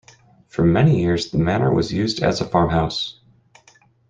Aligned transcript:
For 0.47 0.63
many 0.63 0.99
years 0.99 1.29
the 1.29 1.37
manor 1.37 1.71
was 1.71 1.93
used 1.93 2.23
as 2.23 2.41
a 2.41 2.45
farmhouse. 2.47 3.19